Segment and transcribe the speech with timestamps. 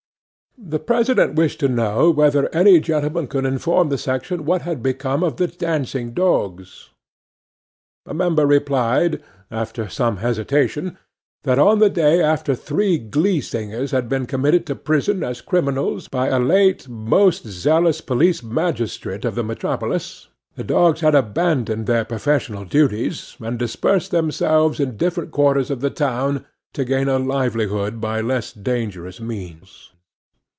[0.63, 5.23] 'THE PRESIDENT wished to know whether any gentleman could inform the section what had become
[5.23, 6.89] of the dancing dogs?
[8.05, 10.99] 'A MEMBER replied, after some hesitation,
[11.45, 16.07] that on the day after three glee singers had been committed to prison as criminals
[16.07, 22.05] by a late most zealous police magistrate of the metropolis, the dogs had abandoned their
[22.05, 27.99] professional duties, and dispersed themselves in different quarters of the town to gain a livelihood
[27.99, 29.87] by less dangerous means.